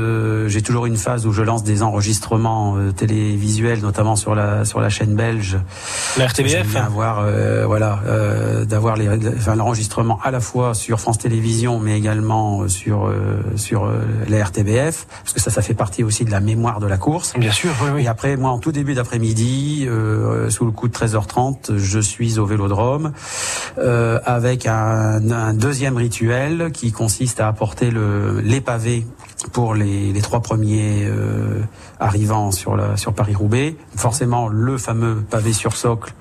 j'ai 0.47 0.63
toujours 0.63 0.87
une 0.87 0.97
phase 0.97 1.27
où 1.27 1.33
je 1.33 1.43
lance 1.43 1.63
des 1.63 1.83
enregistrements 1.83 2.22
euh, 2.33 2.93
télévisuel, 2.93 3.81
notamment 3.81 4.17
sur 4.17 4.35
la 4.35 4.65
sur 4.65 4.81
la 4.81 4.89
chaîne 4.89 5.15
belge. 5.15 5.59
La 6.17 6.27
RTBF. 6.27 6.77
Avoir 6.77 7.21
euh, 7.21 7.67
voilà 7.67 8.01
euh, 8.07 8.65
d'avoir 8.65 8.97
les 8.97 9.09
enfin, 9.09 9.55
l'enregistrement 9.55 10.19
à 10.23 10.31
la 10.31 10.41
fois 10.41 10.75
sur 10.75 11.01
France 11.01 11.19
Télévisions, 11.19 11.79
mais 11.79 11.97
également 11.97 12.69
sur 12.69 13.13
sur 13.57 13.91
la 14.29 14.45
RTBF, 14.45 15.07
parce 15.23 15.33
que 15.35 15.41
ça 15.41 15.51
ça 15.51 15.63
fait 15.63 15.75
partie 15.75 16.05
aussi 16.05 16.25
de 16.25 16.31
la 16.31 16.41
mémoire 16.41 16.81
de 16.81 16.87
la 16.87 16.97
course. 16.97 17.35
Bien 17.37 17.53
sûr. 17.53 17.71
Oui, 17.83 17.91
oui. 17.95 18.05
Et 18.05 18.09
après 18.09 18.37
moi 18.37 18.51
en 18.51 18.59
tout 18.59 18.73
début 18.73 18.95
d'après-midi, 18.95 19.89
sous 20.49 20.65
le 20.65 20.73
coup 20.73 20.89
de 20.89 20.95
13h30, 20.95 21.77
je 21.77 21.99
suis 21.99 22.39
au 22.39 22.47
Vélodrome 22.47 23.13
avec 24.25 24.67
un, 24.67 25.31
un, 25.31 25.55
deuxième 25.55 25.97
rituel 25.97 26.71
qui 26.73 26.93
consiste 26.93 27.41
à 27.41 27.49
apporter 27.49 27.91
le 27.91 28.41
les 28.41 28.61
pavés 28.61 29.07
pour 29.51 29.75
les, 29.75 30.13
les 30.13 30.21
trois 30.21 30.41
premiers 30.41 31.05
euh, 31.05 31.61
arrivant 32.01 32.51
sur, 32.51 32.77
la, 32.77 32.97
sur 32.97 33.13
Paris-Roubaix. 33.13 33.77
Forcément, 33.97 34.49
le 34.49 34.79
fameux 34.79 35.17
pavé 35.29 35.53
sur 35.53 35.77
socle 35.77 36.13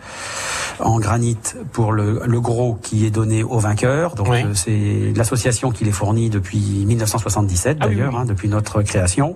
en 0.80 1.00
granit 1.00 1.38
pour 1.72 1.92
le, 1.92 2.22
le 2.26 2.42
gros 2.42 2.78
qui 2.82 3.06
est 3.06 3.12
donné 3.12 3.44
aux 3.44 3.60
vainqueurs. 3.60 4.16
Donc 4.16 4.30
euh, 4.30 4.54
c'est 4.54 5.14
l'association 5.16 5.72
qui 5.72 5.86
les 5.86 5.92
fournit 5.92 6.30
depuis 6.30 6.86
1977 6.86 7.78
ah 7.80 7.88
d'ailleurs, 7.88 8.18
hein, 8.18 8.26
depuis 8.26 8.50
notre 8.50 8.82
création. 8.82 9.36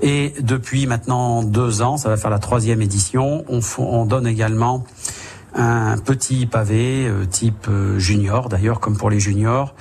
Et 0.00 0.34
depuis 0.40 0.86
maintenant 0.86 1.42
deux 1.42 1.82
ans, 1.82 1.96
ça 1.96 2.08
va 2.08 2.16
faire 2.16 2.30
la 2.30 2.38
troisième 2.38 2.82
édition, 2.82 3.44
on, 3.48 3.60
on 3.78 4.04
donne 4.04 4.26
également 4.26 4.84
un 5.54 5.98
petit 5.98 6.46
pavé 6.46 7.06
euh, 7.06 7.24
type 7.24 7.66
euh, 7.68 7.98
junior, 7.98 8.48
d'ailleurs 8.48 8.80
comme 8.80 8.96
pour 8.96 9.10
les 9.10 9.20
juniors, 9.20 9.74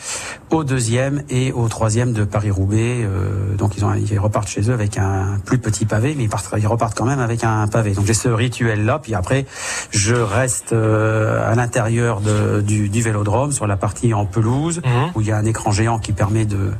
au 0.49 0.63
deuxième 0.63 1.23
et 1.29 1.51
au 1.51 1.67
troisième 1.67 2.13
de 2.13 2.23
Paris-Roubaix. 2.23 3.03
Euh, 3.03 3.55
donc 3.55 3.77
ils, 3.77 3.85
ont, 3.85 3.93
ils 3.93 4.19
repartent 4.19 4.47
chez 4.47 4.69
eux 4.69 4.73
avec 4.73 4.97
un 4.97 5.37
plus 5.45 5.59
petit 5.59 5.85
pavé, 5.85 6.15
mais 6.17 6.23
ils, 6.23 6.29
partent, 6.29 6.53
ils 6.57 6.67
repartent 6.67 6.97
quand 6.97 7.05
même 7.05 7.19
avec 7.19 7.43
un 7.43 7.67
pavé. 7.67 7.91
Donc 7.91 8.05
j'ai 8.05 8.13
ce 8.13 8.29
rituel-là, 8.29 8.99
puis 8.99 9.13
après 9.13 9.45
je 9.91 10.15
reste 10.15 10.73
à 10.73 11.55
l'intérieur 11.55 12.21
du, 12.61 12.89
du, 12.89 13.01
vélodrome, 13.01 13.51
sur 13.51 13.67
la 13.67 13.77
partie 13.77 14.13
en 14.13 14.25
pelouse, 14.25 14.81
mhm. 14.83 15.11
où 15.15 15.21
il 15.21 15.27
y 15.27 15.31
a 15.31 15.37
un 15.37 15.45
écran 15.45 15.71
géant 15.71 15.99
qui 15.99 16.13
permet 16.13 16.45
de 16.45 16.71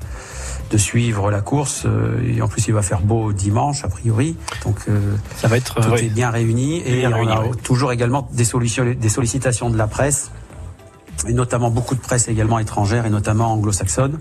de 0.70 0.78
suivre 0.78 1.32
la 1.32 1.42
course. 1.42 1.84
Euh, 1.86 2.22
et 2.26 2.42
en 2.42 2.48
plus, 2.48 2.68
il 2.68 2.74
va 2.74 2.82
faire 2.82 3.02
beau 3.02 3.34
dimanche, 3.34 3.84
a 3.84 3.88
priori. 3.88 4.36
Donc, 4.64 4.78
euh, 4.88 5.16
ça 5.36 5.48
va 5.48 5.58
être 5.58 5.76
tout 5.82 5.96
est 5.96 6.10
bien 6.10 6.30
réuni. 6.30 6.82
Et 6.86 7.06
on 7.08 7.28
a 7.28 7.44
toujours 7.64 7.92
également 7.92 8.28
des, 8.32 8.46
solutions, 8.46 8.86
des 8.86 9.10
sollicitations 9.10 9.70
de 9.70 9.78
la 9.78 9.88
presse 9.88 10.32
et 11.28 11.34
notamment 11.34 11.70
beaucoup 11.70 11.96
de 11.96 12.00
presse 12.00 12.28
également 12.28 12.60
étrangère 12.60 13.06
et 13.06 13.10
notamment 13.10 13.52
anglo-saxonne 13.54 14.20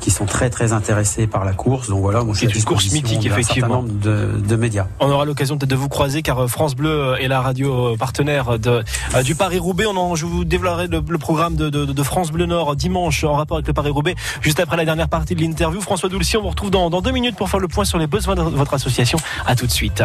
qui 0.00 0.10
sont 0.10 0.26
très 0.26 0.50
très 0.50 0.72
intéressés 0.72 1.26
par 1.26 1.44
la 1.44 1.52
course. 1.52 1.88
Donc 1.88 2.00
voilà, 2.00 2.22
moi 2.22 2.34
je 2.34 2.46
suis 2.46 2.58
une 2.58 2.64
course 2.64 2.90
mythique 2.92 3.26
effectivement 3.26 3.82
de, 3.82 4.38
de, 4.38 4.56
médias. 4.56 4.86
On 5.00 5.10
aura 5.10 5.24
l'occasion 5.24 5.56
peut-être 5.58 5.70
de 5.70 5.76
vous 5.76 5.88
croiser 5.88 6.22
car 6.22 6.48
France 6.48 6.74
Bleu 6.74 7.14
est 7.20 7.28
la 7.28 7.40
radio 7.40 7.96
partenaire 7.98 8.58
de, 8.58 8.82
du 9.24 9.34
Paris 9.34 9.58
Roubaix. 9.58 9.86
On 9.86 10.14
je 10.14 10.26
vous 10.26 10.44
développerai 10.44 10.86
le, 10.88 11.18
programme 11.18 11.56
de, 11.56 11.68
de, 11.68 12.02
France 12.02 12.30
Bleu 12.30 12.46
Nord 12.46 12.76
dimanche 12.76 13.24
en 13.24 13.34
rapport 13.34 13.58
avec 13.58 13.66
le 13.66 13.72
Paris 13.72 13.90
Roubaix. 13.90 14.14
Juste 14.40 14.60
après 14.60 14.76
la 14.76 14.84
dernière 14.84 15.08
partie 15.08 15.34
de 15.34 15.40
l'interview, 15.40 15.80
François 15.80 16.08
Doulcy, 16.08 16.36
on 16.36 16.42
vous 16.42 16.48
retrouve 16.48 16.70
dans, 16.70 16.90
dans 16.90 17.02
deux 17.02 17.12
minutes 17.12 17.36
pour 17.36 17.48
faire 17.48 17.60
le 17.60 17.68
point 17.68 17.84
sur 17.84 17.98
les 17.98 18.06
besoins 18.06 18.34
de 18.34 18.42
votre 18.42 18.74
association. 18.74 19.18
À 19.46 19.54
tout 19.54 19.66
de 19.66 19.72
suite. 19.72 20.02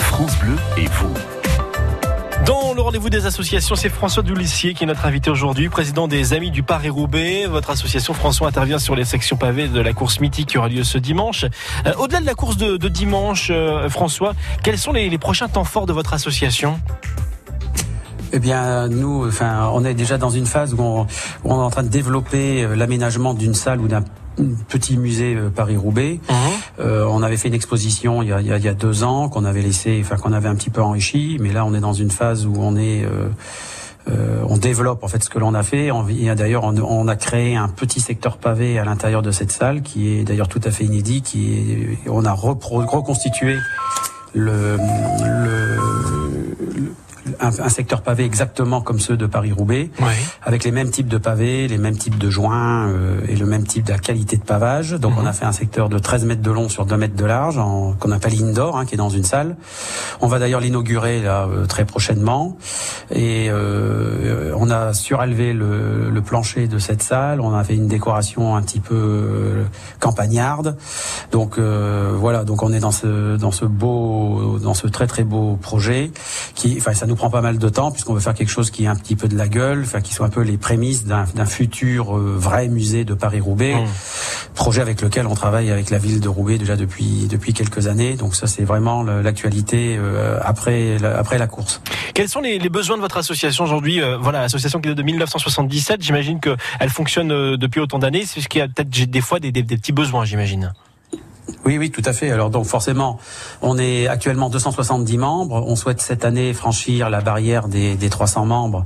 France 0.00 0.36
Bleu 0.38 0.56
et 0.76 0.86
vous. 0.86 1.37
Dans 2.48 2.72
le 2.72 2.80
rendez-vous 2.80 3.10
des 3.10 3.26
associations, 3.26 3.74
c'est 3.74 3.90
François 3.90 4.22
Doulissier 4.22 4.72
qui 4.72 4.84
est 4.84 4.86
notre 4.86 5.04
invité 5.04 5.28
aujourd'hui, 5.28 5.68
président 5.68 6.08
des 6.08 6.32
Amis 6.32 6.50
du 6.50 6.62
Paris-Roubaix. 6.62 7.44
Votre 7.44 7.68
association, 7.68 8.14
François, 8.14 8.48
intervient 8.48 8.78
sur 8.78 8.96
les 8.96 9.04
sections 9.04 9.36
pavées 9.36 9.68
de 9.68 9.78
la 9.82 9.92
course 9.92 10.18
mythique 10.18 10.48
qui 10.48 10.56
aura 10.56 10.70
lieu 10.70 10.82
ce 10.82 10.96
dimanche. 10.96 11.44
Euh, 11.84 11.92
au-delà 11.98 12.20
de 12.20 12.24
la 12.24 12.32
course 12.32 12.56
de, 12.56 12.88
dimanche, 12.88 13.48
euh, 13.50 13.90
François, 13.90 14.32
quels 14.62 14.78
sont 14.78 14.92
les, 14.92 15.18
prochains 15.18 15.48
temps 15.48 15.64
forts 15.64 15.84
de 15.84 15.92
votre 15.92 16.14
association? 16.14 16.80
Eh 18.32 18.38
bien, 18.38 18.88
nous, 18.88 19.28
enfin, 19.28 19.68
on 19.74 19.84
est 19.84 19.92
déjà 19.92 20.16
dans 20.16 20.30
une 20.30 20.46
phase 20.46 20.72
où 20.72 20.80
on, 20.80 21.06
est 21.06 21.52
en 21.52 21.68
train 21.68 21.82
de 21.82 21.88
développer 21.88 22.62
euh, 22.62 22.74
l'aménagement 22.74 23.34
d'une 23.34 23.52
salle 23.52 23.78
ou 23.78 23.88
d'un 23.88 24.04
petit 24.68 24.96
musée 24.96 25.34
euh, 25.34 25.50
Paris-Roubaix. 25.50 26.20
Mhm. 26.28 26.36
Euh, 26.80 27.04
on 27.08 27.22
avait 27.22 27.36
fait 27.36 27.48
une 27.48 27.54
exposition 27.54 28.22
il 28.22 28.28
y 28.28 28.32
a, 28.32 28.40
il 28.40 28.46
y 28.46 28.68
a, 28.68 28.74
deux 28.74 29.04
ans 29.04 29.28
qu'on 29.28 29.44
avait 29.44 29.62
laissé, 29.62 29.98
enfin 30.00 30.16
qu'on 30.16 30.32
avait 30.32 30.48
un 30.48 30.54
petit 30.54 30.70
peu 30.70 30.80
enrichi, 30.80 31.38
mais 31.40 31.52
là 31.52 31.64
on 31.64 31.74
est 31.74 31.80
dans 31.80 31.92
une 31.92 32.10
phase 32.10 32.46
où 32.46 32.54
on 32.58 32.76
est 32.76 33.04
euh, 33.04 33.28
euh 34.08 34.42
on 34.48 34.56
développe 34.56 35.04
en 35.04 35.08
fait 35.08 35.22
ce 35.22 35.28
que 35.28 35.38
l'on 35.38 35.54
a 35.54 35.62
fait. 35.62 35.90
D'ailleurs, 36.36 36.64
on, 36.64 36.76
on, 36.78 37.08
a 37.08 37.16
créé 37.16 37.56
un 37.56 37.68
petit 37.68 38.00
secteur 38.00 38.38
pavé 38.38 38.78
à 38.78 38.84
l'intérieur 38.84 39.20
de 39.20 39.30
cette 39.30 39.52
salle, 39.52 39.82
qui 39.82 40.08
est 40.08 40.24
d'ailleurs 40.24 40.48
tout 40.48 40.60
à 40.64 40.70
fait 40.70 40.84
inédit. 40.84 41.20
Qui 41.20 41.52
est, 41.52 42.08
on 42.08 42.24
a 42.24 42.32
reconstitué 42.32 43.58
le, 44.34 44.78
le 44.78 46.27
un, 47.40 47.48
un, 47.48 47.68
secteur 47.68 48.02
pavé 48.02 48.24
exactement 48.24 48.80
comme 48.80 49.00
ceux 49.00 49.16
de 49.16 49.26
Paris-Roubaix, 49.26 49.90
avec 50.42 50.64
les 50.64 50.70
mêmes 50.70 50.90
types 50.90 51.08
de 51.08 51.18
pavés, 51.18 51.68
les 51.68 51.78
mêmes 51.78 51.96
types 51.96 52.18
de 52.18 52.30
joints 52.30 52.88
euh, 52.88 53.20
et 53.28 53.36
le 53.36 53.46
même 53.46 53.64
type 53.64 53.84
de 53.84 53.92
qualité 53.94 54.36
de 54.36 54.42
pavage. 54.42 54.92
Donc 54.92 55.14
on 55.16 55.26
a 55.26 55.30
mhm. 55.30 55.34
fait 55.34 55.44
un 55.44 55.52
secteur 55.52 55.88
de 55.88 55.98
13 55.98 56.24
mètres 56.24 56.42
de 56.42 56.50
long 56.50 56.68
sur 56.68 56.86
2 56.86 56.96
mètres 56.96 57.16
de 57.16 57.24
large, 57.24 57.56
qu'on 57.98 58.12
appelle 58.12 58.34
indoor, 58.42 58.78
hein, 58.78 58.86
qui 58.86 58.94
est 58.94 58.98
dans 58.98 59.08
une 59.08 59.24
salle. 59.24 59.56
On 60.20 60.26
va 60.26 60.38
d'ailleurs 60.38 60.60
l'inaugurer 60.60 61.20
là 61.22 61.46
euh, 61.46 61.66
très 61.66 61.84
prochainement. 61.84 62.56
Et 63.10 63.48
euh, 63.50 64.52
on 64.56 64.70
a 64.70 64.92
surélevé 64.92 65.52
le, 65.52 66.10
le, 66.10 66.22
plancher 66.22 66.66
de 66.68 66.78
cette 66.78 67.02
salle. 67.02 67.40
On 67.40 67.54
a 67.54 67.64
fait 67.64 67.74
une 67.74 67.88
décoration 67.88 68.56
un 68.56 68.62
petit 68.62 68.80
peu 68.80 68.94
euh, 68.94 69.64
campagnarde. 70.00 70.76
Donc 71.32 71.58
voilà, 71.58 72.44
donc 72.44 72.62
on 72.62 72.72
est 72.72 72.80
dans 72.80 72.90
ce 72.90 73.36
dans 73.36 73.50
ce 73.50 73.64
beau 73.64 74.58
dans 74.62 74.74
ce 74.74 74.86
très 74.86 75.06
très 75.06 75.24
beau 75.24 75.58
projet 75.60 76.10
qui, 76.54 76.76
enfin 76.78 76.94
ça 76.94 77.06
nous 77.06 77.16
prend 77.16 77.27
pas 77.30 77.40
mal 77.40 77.58
de 77.58 77.68
temps 77.68 77.90
puisqu'on 77.90 78.14
veut 78.14 78.20
faire 78.20 78.34
quelque 78.34 78.50
chose 78.50 78.70
qui 78.70 78.84
ait 78.84 78.88
un 78.88 78.96
petit 78.96 79.16
peu 79.16 79.28
de 79.28 79.36
la 79.36 79.48
gueule, 79.48 79.82
enfin 79.82 80.00
qui 80.00 80.12
soit 80.12 80.26
un 80.26 80.30
peu 80.30 80.42
les 80.42 80.56
prémices 80.56 81.04
d'un 81.04 81.46
futur 81.46 82.16
euh, 82.16 82.36
vrai 82.38 82.68
musée 82.68 83.04
de 83.04 83.14
Paris-Roubaix, 83.14 83.74
mmh. 83.74 83.88
projet 84.54 84.80
avec 84.80 85.02
lequel 85.02 85.26
on 85.26 85.34
travaille 85.34 85.70
avec 85.70 85.90
la 85.90 85.98
ville 85.98 86.20
de 86.20 86.28
Roubaix 86.28 86.58
déjà 86.58 86.76
depuis 86.76 87.26
depuis 87.28 87.52
quelques 87.52 87.86
années. 87.86 88.14
Donc 88.14 88.34
ça 88.34 88.46
c'est 88.46 88.64
vraiment 88.64 89.02
l'actualité 89.02 89.96
euh, 89.98 90.38
après 90.42 90.98
la, 90.98 91.18
après 91.18 91.38
la 91.38 91.46
course. 91.46 91.80
Quels 92.14 92.28
sont 92.28 92.40
les, 92.40 92.58
les 92.58 92.68
besoins 92.68 92.96
de 92.96 93.02
votre 93.02 93.18
association 93.18 93.64
aujourd'hui 93.64 94.00
euh, 94.00 94.16
Voilà, 94.18 94.40
l'association 94.40 94.80
qui 94.80 94.88
est 94.88 94.94
de 94.94 95.02
1977, 95.02 96.02
j'imagine 96.02 96.40
que 96.40 96.56
elle 96.80 96.90
fonctionne 96.90 97.56
depuis 97.56 97.80
autant 97.80 97.98
d'années, 97.98 98.24
c'est 98.26 98.40
ce 98.40 98.48
qu'il 98.48 98.60
y 98.60 98.62
a 98.62 98.68
peut-être 98.68 98.88
des 98.88 99.20
fois 99.20 99.40
des, 99.40 99.52
des 99.52 99.62
petits 99.62 99.92
besoins, 99.92 100.24
j'imagine. 100.24 100.72
Oui, 101.64 101.78
oui, 101.78 101.90
tout 101.90 102.02
à 102.04 102.12
fait. 102.12 102.30
Alors 102.30 102.50
donc 102.50 102.66
forcément, 102.66 103.18
on 103.62 103.78
est 103.78 104.06
actuellement 104.06 104.48
270 104.50 105.18
membres. 105.18 105.64
On 105.66 105.76
souhaite 105.76 106.00
cette 106.00 106.24
année 106.24 106.52
franchir 106.52 107.10
la 107.10 107.20
barrière 107.20 107.68
des, 107.68 107.94
des 107.94 108.08
300 108.08 108.46
membres, 108.46 108.84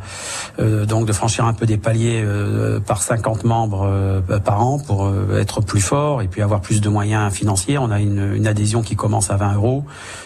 euh, 0.58 0.84
donc 0.86 1.06
de 1.06 1.12
franchir 1.12 1.44
un 1.44 1.54
peu 1.54 1.66
des 1.66 1.76
paliers 1.76 2.22
euh, 2.24 2.80
par 2.80 3.02
50 3.02 3.44
membres 3.44 3.86
euh, 3.86 4.20
par 4.38 4.62
an 4.62 4.78
pour 4.78 5.06
euh, 5.06 5.38
être 5.40 5.60
plus 5.60 5.80
fort 5.80 6.22
et 6.22 6.28
puis 6.28 6.42
avoir 6.42 6.60
plus 6.60 6.80
de 6.80 6.88
moyens 6.88 7.32
financiers. 7.32 7.78
On 7.78 7.90
a 7.90 8.00
une, 8.00 8.34
une, 8.34 8.46
adhésion 8.46 8.82
qui 8.82 8.96
commence 8.96 9.30
à 9.30 9.36
20 9.36 9.54
euros, 9.54 9.84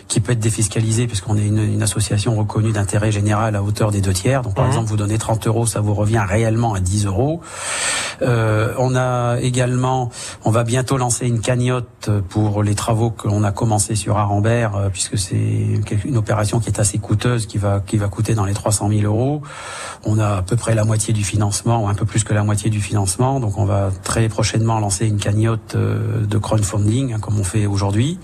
qui 0.08 0.20
peut 0.20 0.32
être 0.32 0.40
défiscalisée 0.40 1.06
puisqu'on 1.06 1.36
est 1.36 1.46
une, 1.46 1.58
une, 1.58 1.82
association 1.82 2.36
reconnue 2.36 2.72
d'intérêt 2.72 3.12
général 3.12 3.56
à 3.56 3.62
hauteur 3.62 3.90
des 3.90 4.00
deux 4.00 4.12
tiers. 4.12 4.42
Donc 4.42 4.54
par 4.54 4.64
mmh. 4.64 4.68
exemple, 4.68 4.88
vous 4.88 4.96
donnez 4.96 5.18
30 5.18 5.46
euros, 5.46 5.66
ça 5.66 5.80
vous 5.80 5.94
revient 5.94 6.24
réellement 6.26 6.74
à 6.74 6.80
10 6.80 7.06
euros. 7.06 7.40
on 8.20 8.96
a 8.96 9.36
également, 9.40 10.10
on 10.44 10.50
va 10.50 10.64
bientôt 10.64 10.96
lancer 10.96 11.26
une 11.26 11.40
cagnotte 11.40 12.10
pour 12.28 12.62
les 12.62 12.74
travaux 12.74 13.10
que 13.10 13.28
l'on 13.28 13.42
a 13.44 13.52
commencé 13.52 13.94
sur 13.94 14.18
Arambert, 14.18 14.76
euh, 14.76 14.88
puisque 14.88 15.18
c'est 15.18 15.36
une 16.04 16.16
opération 16.16 16.60
qui 16.60 16.68
est 16.68 16.78
assez 16.80 16.98
coûteuse, 16.98 17.46
qui 17.46 17.58
va 17.58 17.80
qui 17.80 17.96
va 17.96 18.08
coûter 18.08 18.34
dans 18.34 18.44
les 18.44 18.54
300 18.54 18.88
000 18.88 19.02
euros. 19.02 19.42
On 20.04 20.18
a 20.18 20.36
à 20.36 20.42
peu 20.42 20.56
près 20.56 20.74
la 20.74 20.84
moitié 20.84 21.12
du 21.12 21.24
financement, 21.24 21.84
ou 21.84 21.88
un 21.88 21.94
peu 21.94 22.04
plus 22.04 22.24
que 22.24 22.34
la 22.34 22.44
moitié 22.44 22.70
du 22.70 22.80
financement. 22.80 23.40
Donc 23.40 23.58
on 23.58 23.64
va 23.64 23.90
très 24.02 24.28
prochainement 24.28 24.78
lancer 24.78 25.06
une 25.06 25.18
cagnotte 25.18 25.74
euh, 25.74 26.26
de 26.26 26.38
crowdfunding, 26.38 27.14
hein, 27.14 27.18
comme 27.20 27.38
on 27.38 27.44
fait 27.44 27.66
aujourd'hui. 27.66 28.18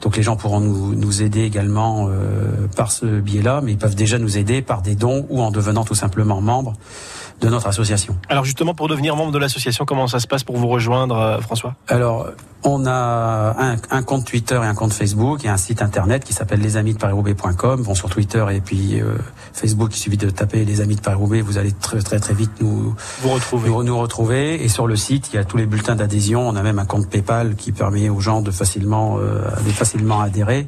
Donc 0.00 0.16
les 0.16 0.22
gens 0.22 0.36
pourront 0.36 0.60
nous, 0.60 0.94
nous 0.94 1.22
aider 1.22 1.42
également 1.42 2.08
euh, 2.08 2.66
par 2.76 2.92
ce 2.92 3.06
biais-là, 3.06 3.60
mais 3.62 3.72
ils 3.72 3.78
peuvent 3.78 3.94
déjà 3.94 4.18
nous 4.18 4.38
aider 4.38 4.62
par 4.62 4.82
des 4.82 4.94
dons 4.94 5.26
ou 5.30 5.42
en 5.42 5.50
devenant 5.50 5.84
tout 5.84 5.94
simplement 5.94 6.40
membres 6.40 6.74
de 7.40 7.48
notre 7.48 7.66
association. 7.66 8.16
Alors 8.28 8.44
justement, 8.44 8.74
pour 8.74 8.88
devenir 8.88 9.16
membre 9.16 9.32
de 9.32 9.38
l'association, 9.38 9.84
comment 9.84 10.06
ça 10.06 10.20
se 10.20 10.26
passe 10.26 10.44
pour 10.44 10.56
vous 10.56 10.68
rejoindre, 10.68 11.40
François? 11.42 11.74
Alors, 11.88 12.28
on 12.64 12.86
a 12.86 13.31
un, 13.58 13.76
un, 13.90 14.02
compte 14.02 14.24
Twitter 14.24 14.54
et 14.62 14.66
un 14.66 14.74
compte 14.74 14.92
Facebook 14.92 15.44
et 15.44 15.48
un 15.48 15.56
site 15.56 15.82
internet 15.82 16.24
qui 16.24 16.32
s'appelle 16.32 16.60
lesamis-de-paris-roubaix.com. 16.60 17.82
Bon, 17.82 17.94
sur 17.94 18.08
Twitter 18.08 18.44
et 18.50 18.60
puis 18.60 19.00
euh, 19.00 19.16
Facebook, 19.52 19.94
il 19.94 19.98
suffit 19.98 20.16
de 20.16 20.30
taper 20.30 20.64
les 20.64 20.80
amis 20.80 20.96
de 20.96 21.00
Paris-Roubaix, 21.00 21.40
vous 21.40 21.58
allez 21.58 21.72
très 21.72 22.00
très 22.00 22.18
très 22.18 22.34
vite 22.34 22.50
nous 22.60 22.94
vous 23.20 23.28
retrouver. 23.30 23.68
Nous, 23.68 23.82
nous, 23.82 23.98
retrouver. 23.98 24.62
Et 24.62 24.68
sur 24.68 24.86
le 24.86 24.96
site, 24.96 25.30
il 25.32 25.36
y 25.36 25.38
a 25.38 25.44
tous 25.44 25.56
les 25.56 25.66
bulletins 25.66 25.96
d'adhésion. 25.96 26.48
On 26.48 26.56
a 26.56 26.62
même 26.62 26.78
un 26.78 26.84
compte 26.84 27.08
PayPal 27.08 27.54
qui 27.56 27.72
permet 27.72 28.08
aux 28.08 28.20
gens 28.20 28.42
de 28.42 28.50
facilement 28.50 29.18
euh, 29.18 29.42
de 29.64 29.70
facilement 29.70 30.20
adhérer. 30.20 30.66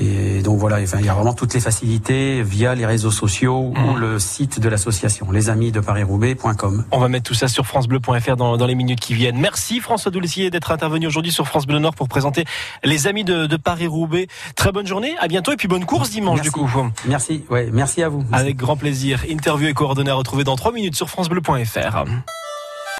Et 0.00 0.42
donc 0.42 0.58
voilà, 0.58 0.78
enfin, 0.82 0.98
il 1.00 1.06
y 1.06 1.08
a 1.08 1.14
vraiment 1.14 1.34
toutes 1.34 1.54
les 1.54 1.60
facilités 1.60 2.42
via 2.42 2.74
les 2.74 2.86
réseaux 2.86 3.10
sociaux 3.10 3.72
ou 3.76 3.94
mmh. 3.94 3.98
le 3.98 4.18
site 4.18 4.60
de 4.60 4.68
l'association, 4.68 5.30
les 5.30 5.50
amis 5.50 5.72
de 5.72 5.80
Paris-Roubaix.com. 5.80 6.84
On 6.90 6.98
va 6.98 7.08
mettre 7.08 7.24
tout 7.24 7.34
ça 7.34 7.48
sur 7.48 7.66
francebleu.fr 7.66 8.36
dans, 8.36 8.56
dans 8.56 8.66
les 8.66 8.74
minutes 8.74 9.00
qui 9.00 9.14
viennent. 9.14 9.38
Merci 9.38 9.80
François 9.80 10.10
Doulessier 10.10 10.50
d'être 10.50 10.70
intervenu 10.70 11.06
aujourd'hui 11.06 11.32
sur 11.32 11.46
France 11.46 11.66
Bleu 11.66 11.78
Nord 11.78 11.94
pour 11.94 12.08
présenter 12.08 12.44
les 12.84 13.06
amis 13.06 13.24
de, 13.24 13.46
de 13.46 13.56
Paris-Roubaix. 13.56 14.28
Très 14.56 14.72
bonne 14.72 14.86
journée, 14.86 15.14
à 15.20 15.28
bientôt 15.28 15.52
et 15.52 15.56
puis 15.56 15.68
bonne 15.68 15.84
course 15.84 16.10
dimanche 16.10 16.40
du 16.40 16.50
coup. 16.50 16.68
Merci, 17.06 17.44
ouais, 17.50 17.68
merci 17.72 18.02
à 18.02 18.08
vous. 18.08 18.24
Avec 18.32 18.56
grand 18.56 18.76
plaisir. 18.76 19.24
Interview 19.28 19.68
et 19.68 19.74
coordonnées 19.74 20.10
à 20.10 20.14
retrouver 20.14 20.44
dans 20.44 20.56
3 20.56 20.72
minutes 20.72 20.96
sur 20.96 21.08
francebleu.fr. 21.08 22.04